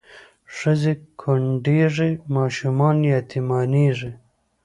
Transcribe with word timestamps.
ښځې 0.55 0.93
کونډېږي 1.21 2.11
ماشومان 2.35 2.97
یتیمانېږي 3.15 4.11